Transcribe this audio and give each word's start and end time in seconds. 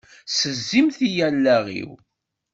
Tessezzimt-iyi 0.27 1.23
allaɣ-iw! 1.29 1.91